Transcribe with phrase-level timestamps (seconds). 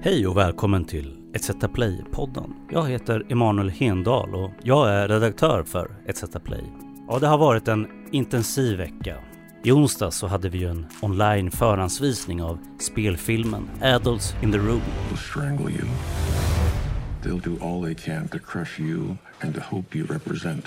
[0.00, 2.52] Hej och välkommen till ETC Play-podden.
[2.70, 6.64] Jag heter Emanuel Hendal och jag är redaktör för ETC Play.
[7.08, 9.16] Ja, det har varit en intensiv vecka.
[9.64, 14.80] I onsdags så hade vi ju en online förhandsvisning av spelfilmen Adults in the Room.
[15.30, 15.84] strangle you.
[17.22, 19.00] They'll do all they can to crush you
[19.40, 20.64] and the hope you represent.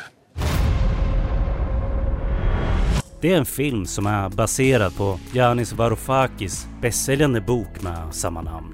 [3.22, 8.74] Det är en film som är baserad på Yanis Varoufakis bästsäljande bok med samma namn.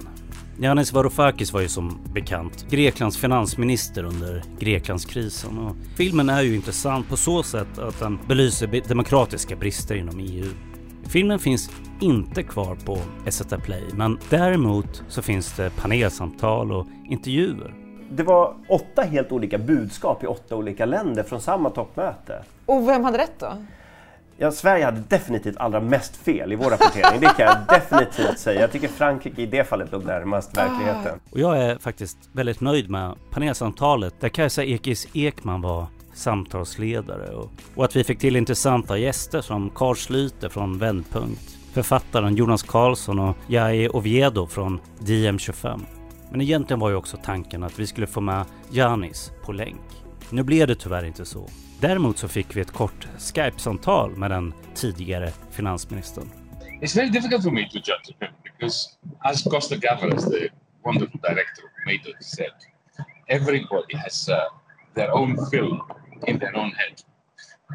[0.60, 7.10] Yanis Varoufakis var ju som bekant Greklands finansminister under Greklandskrisen och filmen är ju intressant
[7.10, 10.46] på så sätt att den belyser be- demokratiska brister inom EU.
[11.08, 12.98] Filmen finns inte kvar på
[13.32, 17.74] SVT Play men däremot så finns det panelsamtal och intervjuer.
[18.12, 22.44] Det var åtta helt olika budskap i åtta olika länder från samma toppmöte.
[22.66, 23.54] Och vem hade rätt då?
[24.38, 28.62] Ja, Sverige hade definitivt allra mest fel i vår rapportering, det kan jag definitivt säga.
[28.62, 31.20] Jag tycker Frankrike i det fallet låg närmast verkligheten.
[31.32, 37.52] Och jag är faktiskt väldigt nöjd med panelsamtalet där Kajsa Ekis Ekman var samtalsledare och,
[37.76, 43.20] och att vi fick till intressanta gäster som Carl Schlüter från Vändpunkt, författaren Jonas Karlsson
[43.20, 45.82] och Jai Oviedo från DM25.
[46.32, 50.05] Men egentligen var ju också tanken att vi skulle få med Janis på länk.
[50.30, 51.50] Nu blev det tyvärr inte så.
[51.82, 56.30] Däremot så fick vi ett kort Skype-samtal med den tidigare finansministern.
[56.82, 60.50] It's very difficult for me to judge him because, as Costa Gavras, the
[60.84, 62.54] wonderful director of Madoc, said,
[63.28, 64.36] everybody has uh,
[64.96, 65.82] their own film
[66.28, 66.96] in their own head.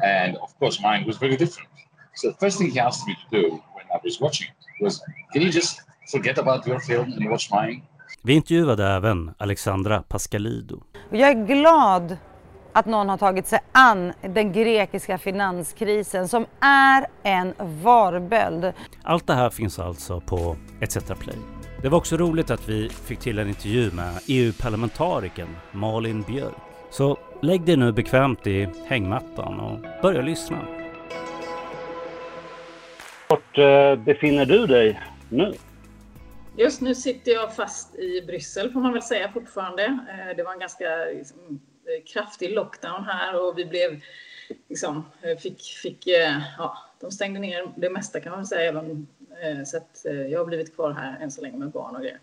[0.03, 1.69] And of course, mine was very different.
[2.13, 5.01] So the first thing he asked me to do when I was watching it was,
[5.33, 7.81] can you just forget about your film and watch mine?
[8.23, 10.83] Vi intervjuade även Alexandra Pascalido.
[11.11, 12.17] Jag är glad
[12.73, 18.73] att någon har tagit sig an den grekiska finanskrisen som är en varböld.
[19.03, 21.35] Allt det här finns alltså på ETC Play.
[21.81, 26.53] Det var också roligt att vi fick till en intervju med EU-parlamentarikern Malin Björk.
[26.89, 30.57] Så lägg dig nu bekvämt i hängmattan och börja lyssna.
[33.29, 35.53] Vart eh, befinner du dig nu?
[36.57, 39.83] Just nu sitter jag fast i Bryssel får man väl säga fortfarande.
[39.83, 41.59] Eh, Det var en ganska liksom,
[42.05, 44.01] kraftig lockdown här och vi blev
[44.69, 48.69] liksom, eh, fick, fick, eh, ja, de stängde ner det mesta kan man säga.
[48.69, 49.07] Även,
[49.43, 52.19] eh, så att jag har blivit kvar här än så länge med barn och grejer.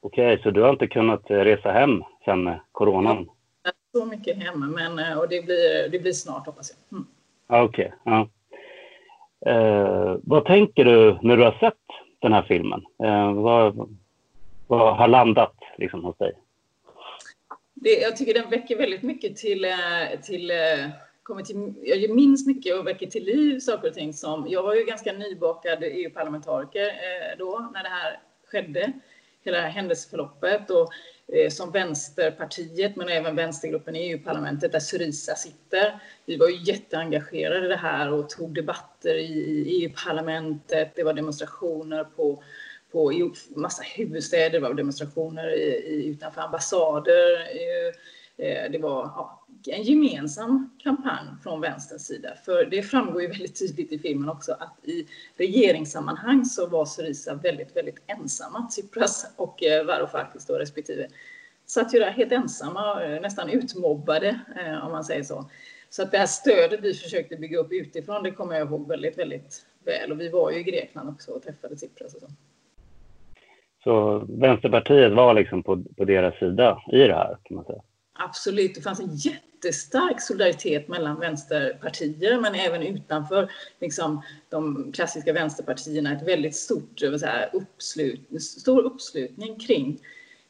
[0.00, 3.30] Okej, så du har inte kunnat resa hem sen coronan?
[3.62, 6.98] Är så mycket hemma men, och det blir, det blir snart hoppas jag.
[6.98, 7.06] Mm.
[7.48, 8.28] Ja, Okej, ja.
[9.46, 11.74] Eh, vad tänker du när du har sett
[12.18, 12.84] den här filmen?
[13.02, 13.96] Eh, vad,
[14.66, 16.32] vad har landat liksom hos dig?
[17.82, 20.88] Det, jag tycker den väcker väldigt mycket till, eh, till, eh,
[21.22, 24.74] kommer till, jag minns mycket och väcker till liv saker och ting som, jag var
[24.74, 28.92] ju ganska nybakad EU-parlamentariker eh, då när det här skedde,
[29.44, 30.88] hela det här händelseförloppet och
[31.50, 36.00] som Vänsterpartiet men även vänstergruppen i EU-parlamentet där Syriza sitter.
[36.26, 42.04] Vi var ju jätteengagerade i det här och tog debatter i EU-parlamentet, det var demonstrationer
[42.04, 42.42] på
[42.92, 47.40] på i massa huvudstäder, det var demonstrationer i, i, utanför ambassader.
[47.40, 52.34] Eh, eh, det var ja, en gemensam kampanj från vänsterns sida.
[52.44, 55.06] För det framgår ju väldigt tydligt i filmen också att i
[55.36, 58.66] regeringssammanhang så var Syriza väldigt, väldigt ensamma.
[58.66, 61.08] Tsipras och eh, Varoufakis då respektive
[61.66, 64.40] satt ju där helt ensamma, nästan utmobbade
[64.82, 65.50] om man säger så.
[65.90, 69.18] Så att det här stödet vi försökte bygga upp utifrån, det kommer jag ihåg väldigt,
[69.18, 70.12] väldigt väl.
[70.12, 72.28] Och vi var ju i Grekland också och träffade Tsipras och så.
[73.84, 77.82] Så Vänsterpartiet var liksom på, på deras sida i det här kan man säga?
[78.12, 86.12] Absolut, det fanns en jättestark solidaritet mellan vänsterpartier men även utanför liksom, de klassiska vänsterpartierna.
[86.12, 89.98] Ett väldigt stort vad uppslut, stor uppslutning kring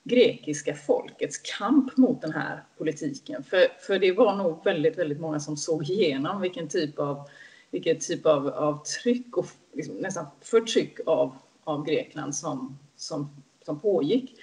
[0.02, 3.42] grekiska folkets kamp mot den här politiken.
[3.42, 7.28] För, för det var nog väldigt, väldigt många som såg igenom vilken typ av,
[7.70, 13.80] vilken typ av, av tryck och liksom, nästan förtryck av, av Grekland som, som, som
[13.80, 14.41] pågick.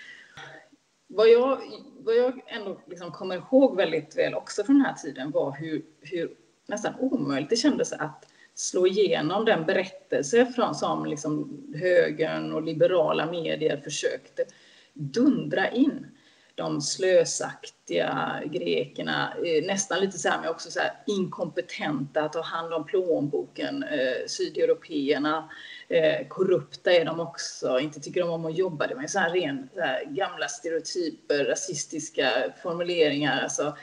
[1.08, 1.60] Vad jag,
[2.00, 5.86] vad jag ändå liksom kommer ihåg väldigt väl också från den här tiden var hur,
[6.02, 6.36] hur
[6.68, 8.26] nästan omöjligt det kändes att
[8.56, 14.46] slå igenom den berättelse från, som liksom högern och liberala medier försökte
[14.94, 16.08] dundra in.
[16.56, 22.42] De slösaktiga grekerna, eh, nästan lite så här med också så här inkompetenta att ta
[22.42, 25.50] hand om plånboken, eh, sydeuropeerna,
[25.90, 28.88] eh, korrupta är de också, inte tycker de om att jobba.
[28.88, 32.32] Det var ju så här ren, så här gamla stereotyper, rasistiska
[32.64, 33.42] formuleringar.
[33.42, 33.78] Alltså,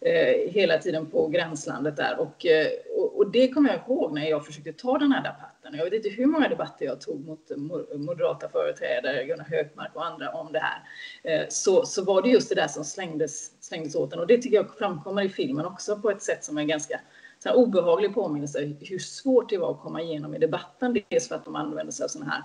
[0.00, 2.20] eh, hela tiden på gränslandet där.
[2.20, 2.66] Och, eh,
[2.96, 5.74] och, och, det kommer jag ihåg när jag försökte ta den här debatten.
[5.74, 7.50] Jag vet inte hur många debatter jag tog mot
[7.94, 10.82] moderata företrädare, Gunnar Hökmark och andra om det här.
[11.22, 14.18] Eh, så, så var det just det där som slängdes, slängdes åt en.
[14.18, 17.00] Och det tycker jag framkommer i filmen också på ett sätt som är ganska
[17.38, 20.96] så obehaglig påminnelse hur svårt det var att komma igenom i debatten.
[21.08, 22.44] Dels för att de använder sig av sådana här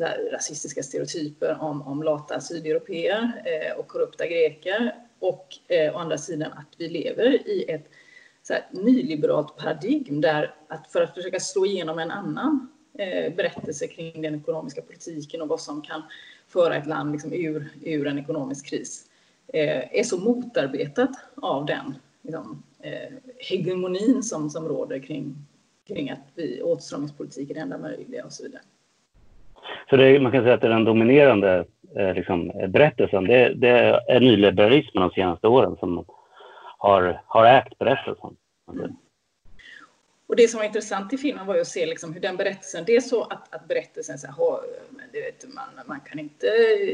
[0.00, 6.18] här, rasistiska stereotyper om, om lata sydeuropeer eh, och korrupta greker och eh, å andra
[6.18, 7.90] sidan att vi lever i ett
[8.42, 13.86] så här, nyliberalt paradigm där att för att försöka slå igenom en annan eh, berättelse
[13.86, 16.02] kring den ekonomiska politiken och vad som kan
[16.48, 19.04] föra ett land liksom, ur, ur en ekonomisk kris
[19.46, 22.62] eh, är så motarbetat av den liksom,
[23.38, 25.34] hegemonin som, som råder kring,
[25.88, 28.62] kring att vi, åtstramningspolitik är det enda möjliga och så vidare.
[29.90, 31.64] Så det, man kan säga att det är den dominerande
[31.96, 33.24] eh, liksom, berättelsen.
[33.24, 36.04] Det, det är nyliberalismen de senaste åren som
[36.78, 38.36] har, har ägt berättelsen.
[38.72, 38.96] Mm.
[40.28, 42.84] Och det som var intressant i filmen var ju att se liksom hur den berättelsen,
[42.86, 44.60] det är så att, att berättelsen så här,
[45.12, 46.48] du vet, man, man kan inte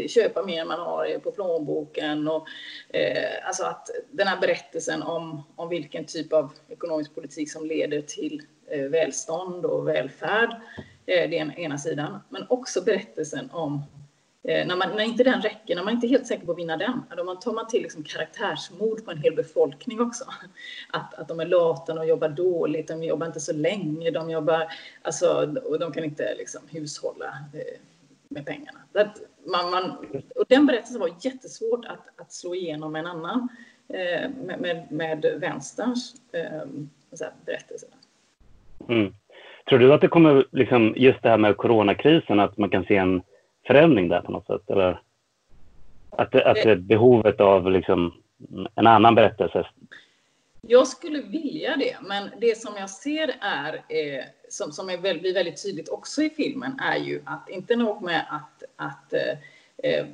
[0.08, 2.46] köpa mer än man har på plånboken och
[2.88, 8.00] eh, alltså att den här berättelsen om, om vilken typ av ekonomisk politik som leder
[8.00, 10.60] till eh, välstånd och välfärd
[11.06, 12.18] Eh, det är den ena sidan.
[12.28, 13.82] Men också berättelsen om
[14.48, 16.58] Eh, när, man, när inte den räcker, när man inte är helt säker på att
[16.58, 20.24] vinna den, då tar man till liksom karaktärsmord på en hel befolkning också.
[20.92, 24.72] Att, att de är lata, de jobbar dåligt, de jobbar inte så länge, de jobbar,
[25.02, 27.80] alltså, och de kan inte liksom hushålla eh,
[28.28, 28.78] med pengarna.
[28.92, 29.90] Att man, man,
[30.34, 33.48] och den berättelsen var jättesvårt att, att slå igenom en annan
[33.88, 36.14] eh, med, med, med vänsterns
[37.46, 37.86] berättelse.
[38.88, 39.14] Mm.
[39.68, 42.96] Tror du att det kommer, liksom, just det här med coronakrisen, att man kan se
[42.96, 43.22] en
[43.66, 44.70] förändring där på något sätt?
[44.70, 45.00] Eller
[46.10, 48.14] att, att det behovet av liksom,
[48.74, 49.66] en annan berättelse?
[50.66, 55.22] Jag skulle vilja det, men det som jag ser är, eh, som, som är väldigt,
[55.22, 59.90] blir väldigt tydligt också i filmen, är ju att inte nog med att, att eh,
[59.90, 60.06] eh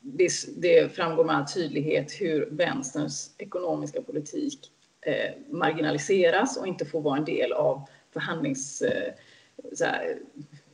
[0.00, 4.58] det, det, framgår med all tydlighet hur vänsterns ekonomiska politik
[5.00, 7.88] eh, marginaliseras och inte får vara en del av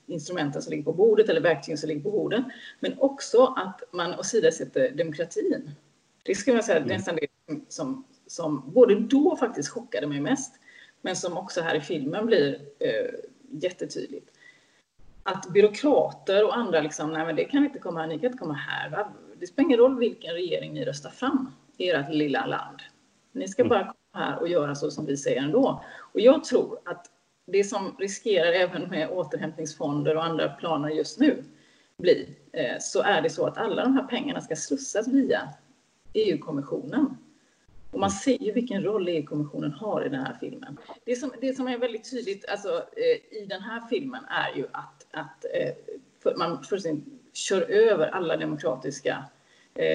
[0.05, 2.45] förhandlingsinstrumenten som ligger på bordet eller verktygen som ligger på bordet.
[2.81, 5.71] Men också att man åsidosätter demokratin.
[6.25, 6.89] Det ska man säga mm.
[6.89, 7.27] nästan det
[7.69, 10.55] som, som både då faktiskt chockade mig mest,
[11.03, 13.15] men som också här i filmen blir eh,
[13.51, 14.31] jättetydligt.
[15.23, 18.55] Att byråkrater och andra liksom, nej men det kan inte komma, ni kan inte komma
[18.55, 19.07] här.
[19.41, 22.83] Det spelar ingen roll vilken regering ni röstar fram i ert lilla land.
[23.33, 23.69] Ni ska mm.
[23.69, 25.85] bara komma här och göra så som vi säger ändå.
[26.13, 27.07] Och jag tror att
[27.47, 31.45] det som riskerar även med återhämtningsfonder och andra planer just nu
[31.97, 35.49] bli, eh, så är det så att alla de här pengarna ska slussas via
[36.13, 37.17] EU-kommissionen.
[37.91, 40.79] Och man ser ju vilken roll EU-kommissionen har i den här filmen.
[41.05, 44.67] Det som, det som är väldigt tydligt alltså, eh, i den här filmen är ju
[44.73, 45.73] att, att eh,
[46.23, 49.25] för, man fullständigt kör över alla demokratiska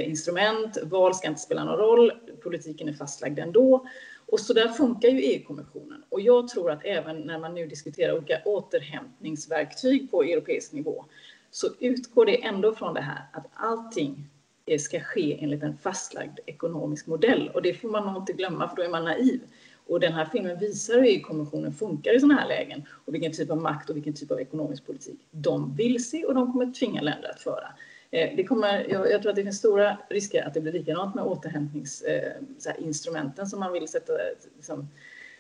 [0.04, 0.78] instrument.
[0.84, 2.12] Val ska inte spela någon roll.
[2.44, 3.88] Politiken är fastlagd ändå.
[4.32, 6.04] Och så där funkar ju EU-kommissionen.
[6.10, 11.06] Och jag tror att även när man nu diskuterar olika återhämtningsverktyg på europeisk nivå
[11.52, 14.30] så utgår det ändå från det här att allting
[14.66, 17.52] eh, ska ske enligt en fastlagd ekonomisk modell.
[17.54, 19.42] Och det får man nog inte glömma för då är man naiv.
[19.88, 23.52] Och den här filmen visar hur EU-kommissionen funkar i sådana här lägen och vilken typ
[23.52, 27.02] av makt och vilken typ av ekonomisk politik de vill se och de kommer tvinga
[27.02, 27.68] länder att föra.
[28.12, 31.16] Eh, det kommer, jag, jag, tror att det finns stora risker att det blir likadant
[31.16, 34.14] med återhämtningsinstrumenten eh, som man vill sätta,
[34.56, 34.90] liksom,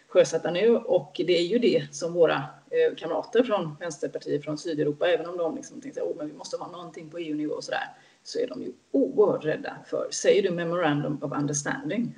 [0.08, 0.76] sjösätta nu.
[0.76, 5.38] Och det är ju det som våra eh, kamrater från Vänsterpartiet från Sydeuropa, även om
[5.38, 8.48] de liksom tänker att oh, vi måste ha någonting på EU-nivå och sådär, så är
[8.48, 12.16] de ju oerhört rädda för, säger du memorandum of understanding,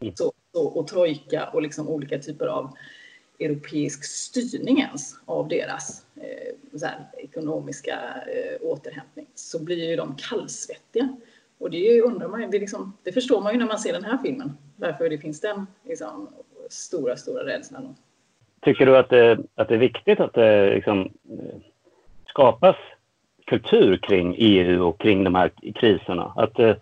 [0.00, 0.16] mm.
[0.16, 2.76] så, så, och trojka och liksom olika typer av
[3.38, 11.16] europeisk styrning ens av deras eh, här, ekonomiska eh, återhämtning så blir ju de kallsvettiga.
[11.58, 14.18] Och det undrar man det, liksom, det förstår man ju när man ser den här
[14.18, 16.28] filmen, varför det finns den liksom,
[16.68, 17.96] stora, stora rädslan.
[18.60, 21.00] Tycker du att det, att det är viktigt att det liksom,
[21.30, 21.60] eh,
[22.26, 22.76] skapas
[23.46, 26.32] kultur kring EU och kring de här kriserna?
[26.36, 26.76] Att eh,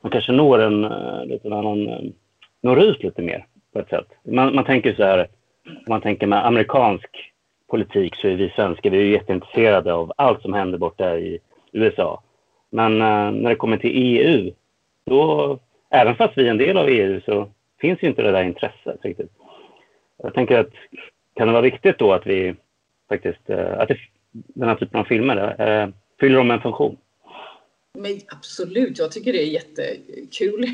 [0.00, 2.12] man kanske når en eh, lite annan,
[2.60, 4.06] når ut lite mer på ett sätt.
[4.22, 5.28] Man, man tänker så här,
[5.66, 7.32] om man tänker med amerikansk
[7.66, 11.38] politik så är vi svenskar vi är jätteintresserade av allt som händer borta i
[11.72, 12.22] USA.
[12.70, 14.52] Men eh, när det kommer till EU,
[15.06, 15.58] då,
[15.90, 17.48] även fast vi är en del av EU så
[17.80, 19.32] finns ju inte det där intresset riktigt.
[20.22, 20.70] Jag tänker att
[21.34, 22.54] kan det vara viktigt då att vi
[23.08, 23.96] faktiskt, eh, att det,
[24.32, 25.88] den här typen av filmer eh,
[26.20, 26.96] fyller de en funktion?
[27.98, 30.64] Men absolut, jag tycker det är jättekul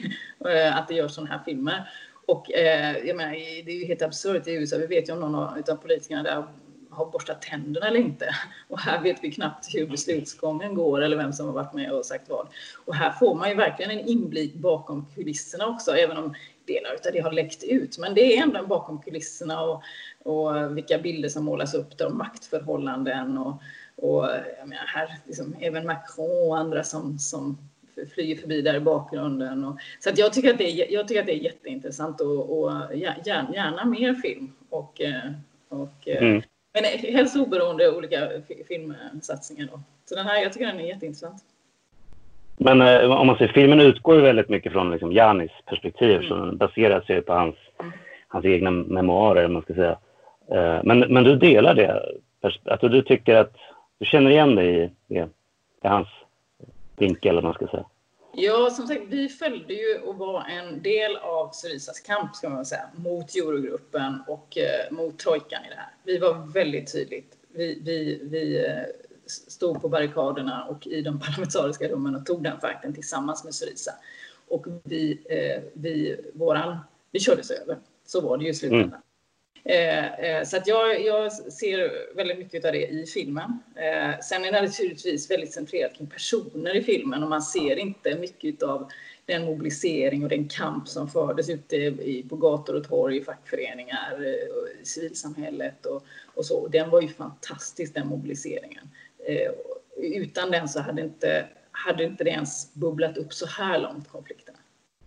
[0.50, 1.88] eh, att det görs sådana här filmer.
[2.30, 3.32] Och eh, jag menar,
[3.64, 4.76] det är ju helt absurt i USA.
[4.76, 6.44] Vi vet ju om någon av politikerna där
[6.90, 8.34] har borstat tänderna eller inte.
[8.68, 12.06] Och här vet vi knappt hur beslutsgången går eller vem som har varit med och
[12.06, 12.48] sagt vad.
[12.84, 16.34] Och här får man ju verkligen en inblick bakom kulisserna också, även om
[16.64, 17.98] delar av det har läckt ut.
[17.98, 19.82] Men det är ändå bakom kulisserna och,
[20.22, 23.62] och vilka bilder som målas upp där, maktförhållanden och,
[23.96, 24.24] och
[24.58, 27.69] jag menar, här, liksom, även Macron och andra som, som
[28.14, 29.64] flyger förbi där i bakgrunden.
[29.64, 32.60] Och, så att jag, tycker att det är, jag tycker att det är jätteintressant och,
[32.60, 34.52] och gärna, gärna mer film.
[34.70, 35.30] Och, eh,
[35.68, 36.42] och, eh, mm.
[36.72, 38.28] Men helst oberoende olika
[38.68, 39.68] filmsatsningar.
[39.72, 39.80] Då.
[40.04, 41.44] Så den här, jag tycker den är jätteintressant.
[42.56, 46.28] Men eh, om man säger filmen utgår ju väldigt mycket från liksom, Janis perspektiv, mm.
[46.28, 47.92] så den baserar sig på hans, mm.
[48.28, 49.98] hans egna memoarer, man ska säga.
[50.52, 52.02] Eh, men, men du delar det?
[52.64, 53.56] Att du tycker att
[53.98, 55.18] du känner igen dig i, i,
[55.82, 56.08] i hans
[56.96, 57.84] vinkel, eller man ska säga?
[58.32, 62.66] Ja, som sagt, vi följde ju och var en del av Syrizas kamp, ska man
[62.66, 65.90] säga, mot Eurogruppen och eh, mot trojkan i det här.
[66.04, 67.36] Vi var väldigt tydligt.
[67.48, 68.82] Vi, vi, vi eh,
[69.26, 73.94] stod på barrikaderna och i de parlamentariska rummen och tog den fakten tillsammans med Syriza.
[74.48, 76.76] Och vi, eh, vi, våran,
[77.10, 77.78] vi kördes över.
[78.06, 78.88] Så var det ju i slutändan.
[78.88, 79.00] Mm.
[79.64, 83.58] Eh, eh, så att jag, jag, ser väldigt mycket av det i filmen.
[83.76, 88.18] Eh, sen är det naturligtvis väldigt centrerat kring personer i filmen och man ser inte
[88.18, 88.90] mycket av
[89.26, 91.94] den mobilisering och den kamp som fördes ute
[92.28, 96.68] på gator och torg, i fackföreningar, i civilsamhället och, och så.
[96.68, 98.88] Den var ju fantastisk den mobiliseringen.
[99.96, 104.58] Utan den så hade inte, hade inte det ens bubblat upp så här långt konflikterna.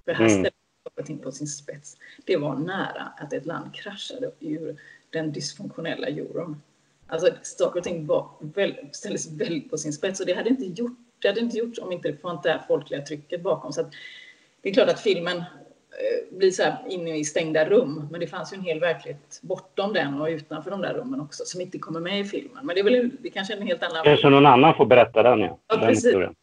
[0.06, 0.53] För här mm
[0.84, 1.98] saker på sin spets.
[2.26, 4.76] Det var nära att ett land kraschade ur
[5.10, 6.62] den dysfunktionella euron.
[7.08, 10.66] Alltså saker och ting var väl, ställdes väldigt på sin spets och det hade inte
[10.66, 13.74] gjort det hade inte gjorts om inte det fanns det här folkliga trycket bakom.
[13.74, 13.94] Så att,
[14.62, 18.28] det är klart att filmen eh, blir så här inne i stängda rum, men det
[18.28, 21.80] fanns ju en hel verklighet bortom den och utanför de där rummen också som inte
[21.80, 22.66] kommer med i filmen.
[22.66, 24.04] Men det är väl det är kanske en helt annan...
[24.04, 25.60] Kanske någon annan får berätta den, ja.
[25.68, 26.06] ja den precis.
[26.06, 26.36] Historien.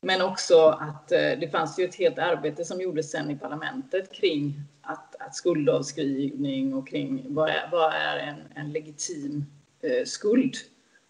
[0.00, 4.12] Men också att eh, det fanns ju ett helt arbete som gjordes sen i parlamentet
[4.12, 9.44] kring att, att skuldavskrivning och kring vad är, vad är en, en legitim
[9.82, 10.54] eh, skuld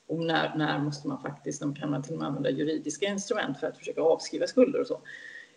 [0.09, 3.61] och när, när måste man faktiskt, de kan man till och med använda juridiska instrument
[3.61, 5.01] för att försöka avskriva skulder och så.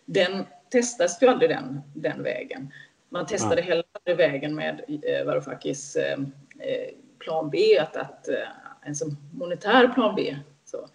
[0.04, 2.72] Den testas ju aldrig den, den vägen.
[3.08, 3.66] Man testade ja.
[3.66, 6.18] heller aldrig vägen med eh, Varoufakis eh,
[6.58, 8.34] eh, plan B, att, att, eh,
[8.82, 10.36] en som monetär plan B.
[10.64, 10.88] Så,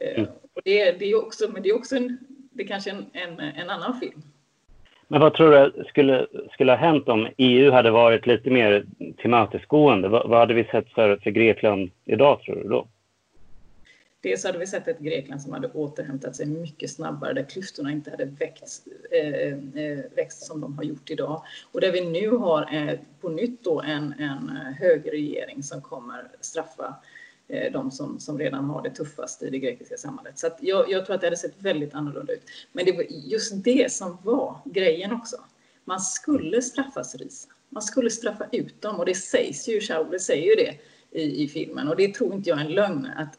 [0.00, 0.26] mm.
[0.54, 2.18] Och det, det är också, men det är också en,
[2.50, 4.22] det är kanske en, en, en annan film.
[5.08, 8.86] Men vad tror du skulle, skulle ha hänt om EU hade varit lite mer
[9.16, 10.08] tillmötesgående?
[10.08, 12.88] Vad, vad hade vi sett för, för Grekland idag, tror du då?
[14.20, 18.10] Dels hade vi sett ett Grekland som hade återhämtat sig mycket snabbare, där klyftorna inte
[18.10, 21.42] hade växt, eh, eh växt som de har gjort idag.
[21.72, 24.48] Och där vi nu har eh, på nytt då en, en
[24.78, 27.13] högerregering som kommer straffa Eh,
[27.48, 30.38] Eh, de som, som redan har det tuffast i det grekiska samhället.
[30.38, 32.42] Så jag, jag, tror att det hade sett väldigt annorlunda ut.
[32.72, 35.36] Men det var just det som var grejen också.
[35.84, 37.48] Man skulle straffa Syriza.
[37.68, 40.78] Man skulle straffa ut dem och det sägs ju, Schauble säger ju det
[41.20, 43.38] i, i filmen och det tror inte jag är en lögn att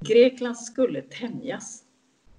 [0.00, 1.82] Grekland skulle tämjas.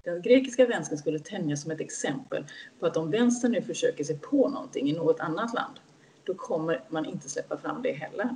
[0.03, 2.45] Den grekiska vänstern skulle tämjas som ett exempel
[2.79, 5.79] på att om vänstern nu försöker sig på någonting i något annat land,
[6.23, 8.35] då kommer man inte släppa fram det heller.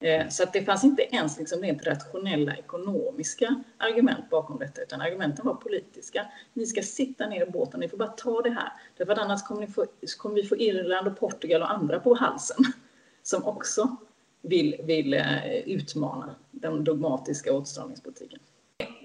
[0.00, 5.00] Eh, så att det fanns inte ens liksom rent rationella ekonomiska argument bakom detta, utan
[5.00, 6.26] argumenten var politiska.
[6.52, 8.72] Ni ska sitta ner i båten, ni får bara ta det här.
[8.96, 9.86] Därför att annars kommer, ni få,
[10.18, 12.64] kommer vi få Irland och Portugal och andra på halsen
[13.22, 13.96] som också
[14.42, 18.38] vill, vill eh, utmana den dogmatiska åtstramningspolitiken.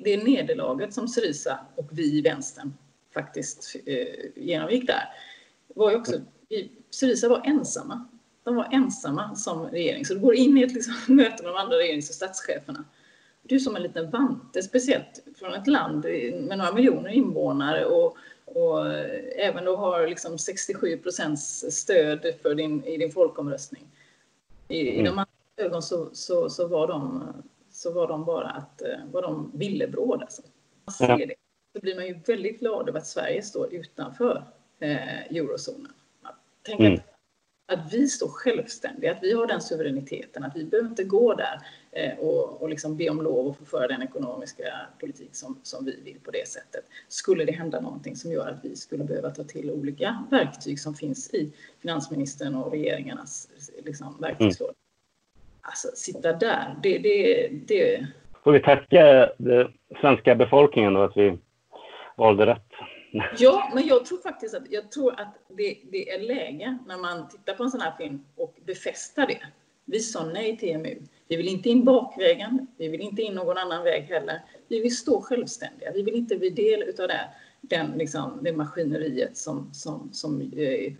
[0.04, 2.74] Det nederlaget som Syriza och vi i vänstern
[3.14, 5.04] faktiskt eh, genomgick där
[5.68, 6.14] var ju också,
[6.90, 8.08] Syriza var ensamma
[8.46, 10.06] de var ensamma som regering.
[10.06, 12.84] Så du går in i ett liksom, möte med de andra regerings och statscheferna.
[13.42, 16.06] Du är som en liten vante, speciellt från ett land
[16.40, 18.88] med några miljoner invånare och, och
[19.36, 23.84] även då har liksom 67 procents stöd för din, i din folkomröstning.
[24.68, 25.02] I, mm.
[25.02, 25.26] i de andra
[25.58, 27.24] ögon så, så, så, var de,
[27.72, 30.22] så var de bara att, var de villebråd.
[30.22, 30.42] Alltså.
[30.86, 31.36] Man ser det.
[31.74, 34.44] Så blir man ju väldigt glad över att Sverige står utanför
[34.80, 35.92] eh, eurozonen.
[36.64, 36.94] Tänk mm.
[36.94, 37.15] att
[37.68, 41.60] att vi står självständiga, att vi har den suveräniteten, att vi behöver inte gå där
[41.92, 44.64] eh, och, och liksom be om lov att få föra den ekonomiska
[45.00, 46.86] politik som, som vi vill på det sättet.
[47.08, 50.94] Skulle det hända någonting som gör att vi skulle behöva ta till olika verktyg som
[50.94, 53.50] finns i finansministern och regeringarnas
[53.86, 54.72] liksom, verktygslåda.
[54.72, 54.76] Mm.
[55.62, 58.08] Alltså, sitta där, det, det, det...
[58.44, 61.38] Får vi tacka den svenska befolkningen då att vi
[62.18, 62.65] valde rätt.
[63.38, 67.30] Ja, men jag tror faktiskt att, jag tror att det, det är läge när man
[67.30, 69.40] tittar på en sån här film och befästar det.
[69.86, 71.02] Vi sa nej till EMU.
[71.28, 72.68] Vi vill inte in bakvägen.
[72.78, 74.42] Vi vill inte in någon annan väg heller.
[74.68, 75.92] Vi vill stå självständiga.
[75.92, 77.30] Vi vill inte bli del av det,
[77.62, 80.94] den, liksom, det maskineriet som, som, som eh,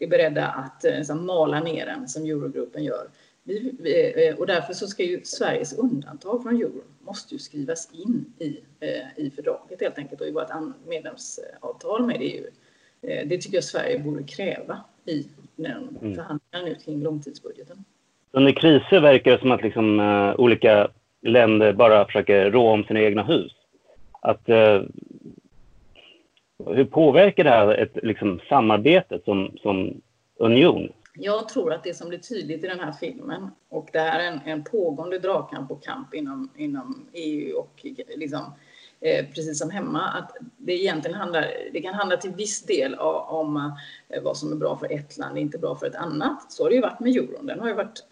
[0.00, 3.10] är beredda att eh, liksom, mala ner den som Eurogruppen gör.
[3.42, 7.88] Vi, vi, eh, och därför så ska ju Sveriges undantag från euron måste ju skrivas
[7.92, 8.60] in i,
[9.16, 10.48] i fördraget helt enkelt och i vårt
[10.86, 12.44] medlemsavtal med EU.
[13.00, 16.14] Det tycker jag Sverige borde kräva i den mm.
[16.14, 17.84] förhandlingarna nu kring långtidsbudgeten.
[18.30, 20.88] Under kriser verkar det som att liksom, uh, olika
[21.22, 23.52] länder bara försöker rå om sina egna hus.
[24.20, 24.82] Att, uh,
[26.66, 30.00] hur påverkar det här ett liksom, samarbete som, som
[30.36, 30.92] union?
[31.20, 34.32] Jag tror att det som blir tydligt i den här filmen, och det här är
[34.32, 38.54] en, en pågående dragkamp och kamp inom, inom EU och liksom,
[39.00, 43.14] eh, precis som hemma, att det egentligen handlar, det kan handla till viss del om,
[43.14, 43.72] om
[44.08, 46.52] eh, vad som är bra för ett land, inte bra för ett annat.
[46.52, 47.46] Så har det ju varit med euron.
[47.46, 48.04] Den har ju varit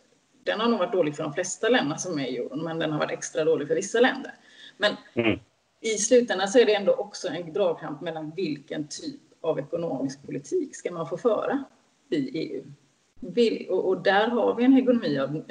[0.45, 2.93] den har nog varit dålig för de flesta länder som är i euron, men den
[2.93, 4.35] har varit extra dålig för vissa länder.
[4.77, 5.39] Men mm.
[5.81, 10.77] i slutändan så är det ändå också en dragkamp mellan vilken typ av ekonomisk politik
[10.77, 11.65] ska man få föra
[12.11, 12.65] i EU?
[13.69, 15.43] Och där har vi en hegemoni av,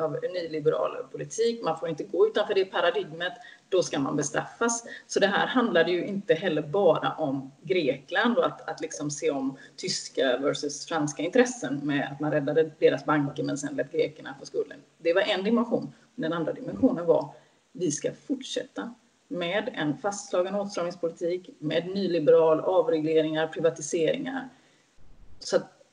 [0.00, 1.62] av nyliberal politik.
[1.62, 3.32] Man får inte gå utanför det paradigmet,
[3.68, 4.84] då ska man bestraffas.
[5.06, 9.30] Så det här handlade ju inte heller bara om Grekland och att, att liksom se
[9.30, 14.34] om tyska versus franska intressen med att man räddade deras banker men sen lät grekerna
[14.40, 14.78] få skulden.
[14.98, 15.92] Det var en dimension.
[16.14, 17.34] Den andra dimensionen var
[17.72, 18.94] vi ska fortsätta
[19.28, 24.48] med en fastslagen åtstramningspolitik, med nyliberal avregleringar, privatiseringar.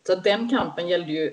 [0.03, 1.31] Så att den kampen gällde ju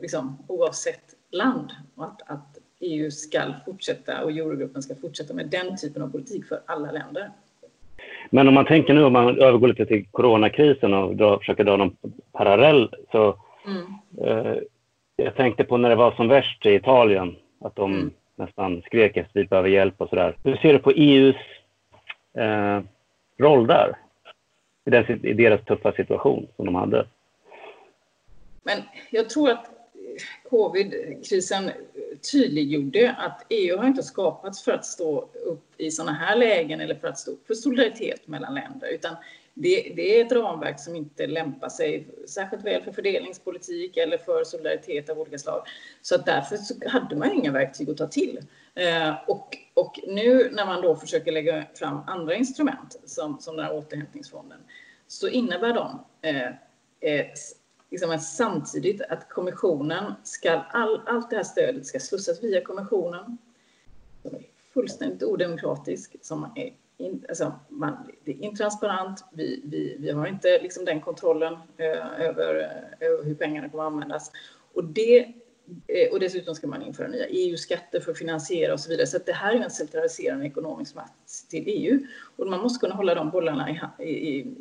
[0.00, 5.76] liksom, oavsett land och att, att EU ska fortsätta och Eurogruppen ska fortsätta med den
[5.76, 7.30] typen av politik för alla länder.
[8.30, 11.76] Men om man tänker nu, om man övergår lite till coronakrisen och dra, försöker dra
[11.76, 11.96] någon
[12.32, 13.84] parallell, så mm.
[14.22, 14.56] eh,
[15.16, 18.10] jag tänkte på när det var som värst i Italien, att de mm.
[18.36, 20.36] nästan skrek efter vi behöver hjälp och sådär.
[20.44, 21.36] Hur ser du på EUs
[22.38, 22.80] eh,
[23.38, 23.96] roll där?
[24.84, 27.06] I, den, I deras tuffa situation som de hade?
[28.66, 31.70] Men jag tror att eh, covid-krisen
[32.32, 36.94] tydliggjorde att EU har inte skapats för att stå upp i sådana här lägen eller
[36.94, 39.16] för att stå upp för solidaritet mellan länder, utan
[39.54, 44.44] det, det, är ett ramverk som inte lämpar sig särskilt väl för fördelningspolitik eller för
[44.44, 45.62] solidaritet av olika slag.
[46.02, 48.40] Så att därför så hade man inga verktyg att ta till.
[48.74, 53.64] Eh, och, och nu när man då försöker lägga fram andra instrument som, som den
[53.64, 54.58] här återhämtningsfonden
[55.06, 56.46] så innebär de eh,
[57.00, 57.26] eh,
[57.96, 63.38] liksom att samtidigt att kommissionen ska, all, allt det här stödet ska slussas via kommissionen,
[64.22, 64.42] som är
[64.74, 70.62] fullständigt odemokratisk, som är in, alltså man, det är intransparent, vi, vi, vi har inte
[70.62, 72.60] liksom den kontrollen eh, över,
[73.00, 74.30] eh, över hur pengarna kommer att användas.
[74.74, 75.18] Och, det,
[75.86, 79.06] eh, och dessutom ska man införa nya EU-skatter för att finansiera och så vidare.
[79.06, 82.06] Så det här är en centraliserande ekonomisk makt till EU.
[82.36, 84.54] Och man måste kunna hålla de bollarna i, i, i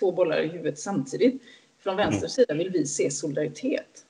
[0.00, 1.42] två bollar i huvudet samtidigt.
[1.82, 4.06] Från vänsterns sida vill vi se solidaritet.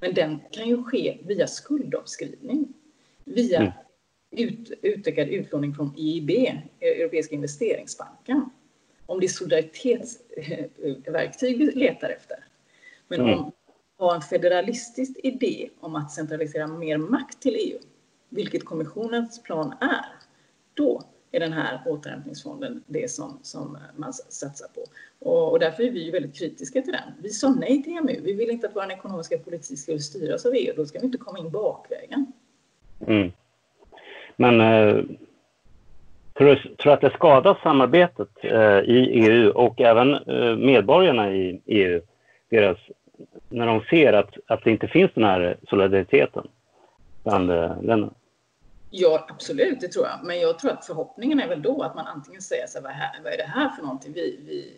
[0.00, 2.72] Men den kan ju ske via skuldavskrivning,
[3.24, 3.72] via mm.
[4.30, 6.30] ut, utökad utlåning från EIB,
[6.80, 8.50] Europeiska investeringsbanken.
[9.06, 12.44] Om det är solidaritetsverktyg vi letar efter.
[13.08, 13.38] Men mm.
[13.38, 13.52] om
[13.98, 17.78] har en federalistisk idé om att centralisera mer makt till EU,
[18.28, 20.06] vilket kommissionens plan är,
[20.74, 24.80] då är den här återhämtningsfonden det som, som man satsar på.
[25.28, 27.12] Och, och därför är vi ju väldigt kritiska till den.
[27.22, 28.20] Vi sa nej till EMU.
[28.22, 30.72] Vi vill inte att vår ekonomiska politik skulle styras av EU.
[30.76, 32.32] Då ska vi inte komma in bakvägen.
[33.06, 33.32] Mm.
[34.36, 35.04] Men eh,
[36.34, 41.60] tror du tror att det skadar samarbetet eh, i EU och även eh, medborgarna i
[41.66, 42.00] EU
[42.50, 42.78] deras,
[43.48, 46.48] när de ser att, att det inte finns den här solidariteten
[47.22, 48.12] bland eh, länderna?
[48.90, 50.20] Ja, absolut, det tror jag.
[50.24, 52.92] Men jag tror att förhoppningen är väl då att man antingen säger så här, vad,
[52.92, 54.12] här, vad är det här för någonting?
[54.12, 54.72] Vi, vi,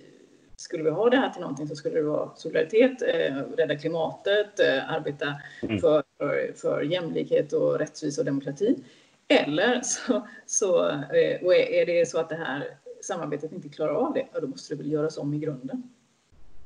[0.57, 4.61] skulle vi ha det här till någonting så skulle det vara solidaritet, eh, rädda klimatet,
[4.61, 5.79] eh, arbeta mm.
[5.79, 8.85] för, för, för, jämlikhet och rättvisa och demokrati.
[9.29, 14.15] Eller så, så eh, och är det så att det här samarbetet inte klarar av
[14.15, 15.83] det, ja, då måste det väl göras om i grunden.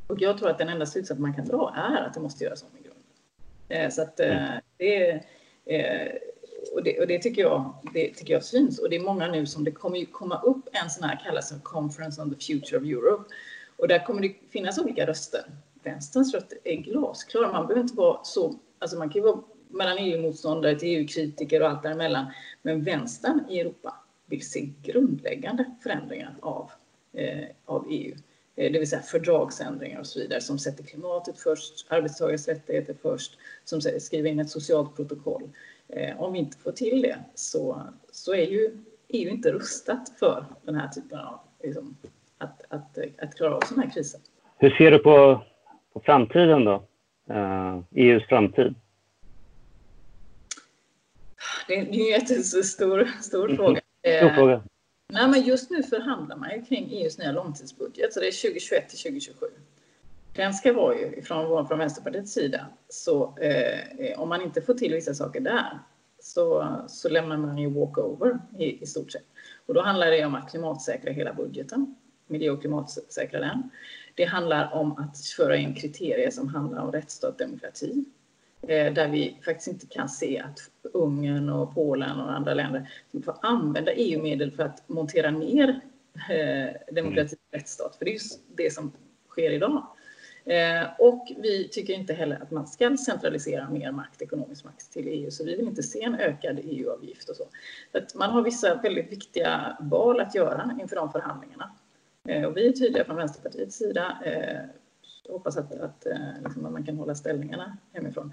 [0.07, 2.63] Och jag tror att den enda slutsats man kan dra är att det måste göras
[2.63, 3.03] om i grunden.
[3.69, 4.61] Eh, så att eh, mm.
[4.77, 5.25] det är
[5.65, 6.13] eh,
[6.73, 8.79] och det, och det, tycker jag, det tycker jag syns.
[8.79, 11.49] Och det är många nu som det kommer ju komma upp en sån här kallas
[11.49, 13.35] som Conference on the Future of Europe.
[13.77, 15.45] Och där kommer det finnas olika röster.
[15.83, 17.53] Vänsterns röst är glasklar.
[17.53, 21.69] Man behöver inte vara så, alltså man kan ju vara mellan EU-motståndare till EU-kritiker och
[21.69, 22.27] allt däremellan.
[22.63, 23.95] Men vänstern i Europa
[24.27, 26.71] vill se grundläggande förändringar av
[27.13, 28.17] eh, av EU.
[28.57, 33.39] Eh, det vill säga fördragsändringar och så vidare som sätter klimatet först, arbetstagares rättigheter först,
[33.65, 35.51] som skriver in ett socialt protokoll.
[35.97, 38.79] Eh, om vi inte får till det så, så är ju
[39.09, 41.97] EU inte rustat för den här typen av, liksom,
[42.39, 44.21] att, att, att klara av sådana här kriser.
[44.59, 45.45] Hur ser du på,
[45.93, 46.87] på framtiden då?
[47.31, 48.75] Uh, EUs framtid?
[51.69, 53.05] Det är en jättestor stor
[53.57, 53.81] fråga.
[54.01, 54.63] Stor fråga.
[55.13, 58.89] Nej, men just nu förhandlar man ju kring EUs nya långtidsbudget, så det är 2021
[58.89, 59.47] till 2027.
[60.35, 64.93] Den ska vara ju från, från Vänsterpartiets sida, så eh, om man inte får till
[64.93, 65.79] vissa saker där
[66.25, 69.27] så, så lämnar man ju walkover i, i stort sett.
[69.67, 71.95] Och då handlar det om att klimatsäkra hela budgeten,
[72.27, 73.71] miljö och klimatsäkra den.
[74.15, 78.05] Det handlar om att föra in kriterier som handlar om rättsstat och demokrati.
[78.63, 82.91] Eh, där vi faktiskt inte kan se att Ungern och Polen och andra länder
[83.25, 85.81] får använda EU-medel för att montera ner
[86.31, 87.97] eh, demokrati och rättsstat.
[87.97, 88.93] För det är just det som
[89.29, 89.87] sker idag.
[90.47, 95.09] Eh, och vi tycker inte heller att man ska centralisera mer makt, ekonomisk makt till
[95.09, 97.45] EU, så vi vill inte se en ökad EU-avgift och så.
[97.93, 101.73] så att man har vissa väldigt viktiga val att göra inför de förhandlingarna.
[102.29, 104.61] Eh, och vi är tydliga från Vänsterpartiets sida eh,
[105.33, 106.07] hoppas att, att,
[106.45, 108.33] liksom, att man kan hålla ställningarna hemifrån.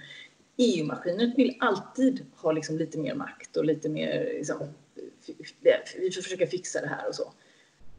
[0.58, 4.58] EU-maskinen vill alltid ha liksom lite mer makt och lite mer, liksom,
[6.00, 7.34] vi får försöka fixa det här och så.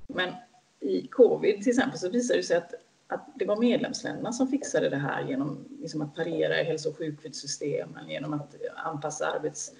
[0.06, 0.32] Men
[0.80, 2.74] i covid till exempel så visar det sig att,
[3.14, 6.98] att det var medlemsländerna som fixade det här genom liksom, att parera i hälso och
[6.98, 9.72] sjukvårdssystemen, genom att anpassa arbets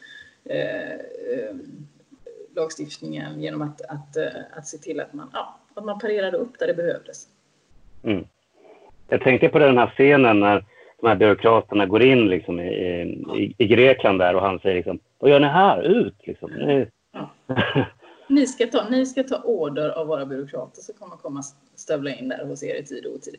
[0.44, 1.56] eh, eh
[3.36, 6.66] genom att, att, eh, att se till att man, ja, att man parerade upp där
[6.66, 7.28] det behövdes.
[8.02, 8.24] Mm.
[9.08, 10.64] Jag tänkte på den här scenen när
[11.00, 12.72] de här byråkraterna går in liksom i,
[13.36, 15.82] i, i Grekland där och han säger liksom, vad gör ni här?
[15.82, 16.50] Ut liksom.
[16.50, 16.86] Ni...
[17.12, 17.30] Ja.
[18.28, 21.42] ni, ska ta, ni ska ta order av våra byråkrater så kommer komma
[21.82, 23.36] stövla in där hos er i tid och otid.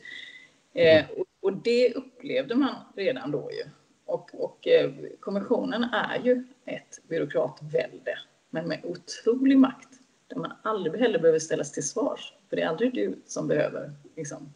[0.73, 3.63] Eh, och, och, det upplevde man redan då ju.
[4.05, 8.17] Och, och eh, kommissionen är ju ett byråkratvälde,
[8.49, 9.89] men med otrolig makt
[10.27, 12.33] där man aldrig heller behöver ställas till svars.
[12.49, 14.53] För det är aldrig du som behöver liksom,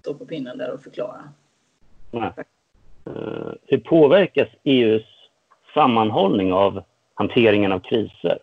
[0.00, 1.32] stå på pinnen där och förklara.
[2.10, 2.32] Nej.
[3.06, 5.04] Uh, hur påverkas EUs
[5.74, 6.82] sammanhållning av
[7.14, 8.38] hanteringen av kriser?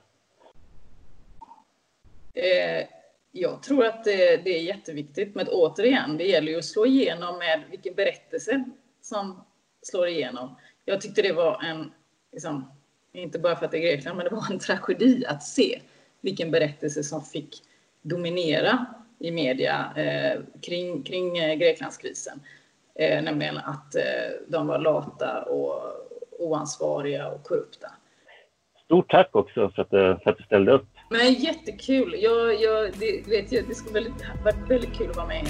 [2.34, 2.88] Eh,
[3.36, 7.38] jag tror att det, det, är jätteviktigt, men återigen, det gäller ju att slå igenom
[7.38, 8.64] med vilken berättelse
[9.02, 9.44] som
[9.82, 10.56] slår igenom.
[10.86, 11.92] Jag tyckte det var en,
[12.32, 12.72] liksom,
[13.12, 15.82] inte bara för att det är Grekland, men det var en tragedi att se
[16.22, 17.62] vilken berättelse som fick
[18.02, 18.86] dominera
[19.20, 22.40] i media eh, kring, kring eh, Greklandskrisen.
[22.96, 24.04] Eh, nämligen att eh,
[24.48, 25.94] de var lata och
[26.40, 27.92] oansvariga och korrupta.
[28.86, 30.93] Stort tack också för att, eh, för att du ställde upp.
[31.10, 32.16] Men jättekul.
[32.20, 35.48] Jag, jag, det, vet jag, det skulle väldigt, varit väldigt kul att vara med.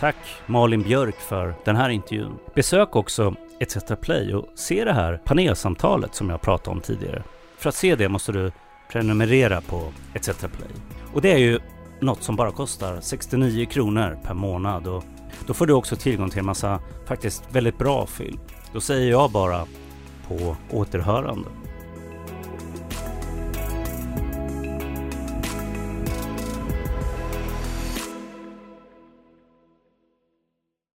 [0.00, 2.38] Tack Malin Björk för den här intervjun.
[2.54, 7.22] Besök också ETC Play och se det här panelsamtalet som jag pratade om tidigare.
[7.56, 8.52] För att se det måste du
[8.92, 10.70] prenumerera på ETC Play.
[11.12, 11.60] Och det är ju
[12.00, 15.04] något som bara kostar 69 kronor per månad och
[15.46, 18.38] då får du också tillgång till en massa faktiskt väldigt bra film.
[18.72, 19.66] Då säger jag bara
[20.28, 21.48] på återhörande.